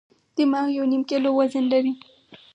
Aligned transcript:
دماغ 0.35 0.65
یو 0.77 0.85
نیم 0.91 1.03
کیلو 1.09 1.29
وزن 1.37 1.63
لري. 1.71 1.93